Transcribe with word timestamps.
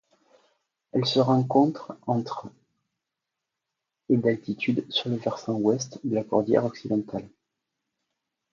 Elle 0.93 1.05
se 1.05 1.19
rencontre 1.19 1.95
entre 2.07 2.47
et 4.09 4.17
d'altitude 4.17 4.83
sur 4.91 5.11
le 5.11 5.17
versant 5.17 5.53
ouest 5.53 5.99
de 6.03 6.15
la 6.15 6.23
cordillère 6.23 6.65
Occidentale. 6.65 7.29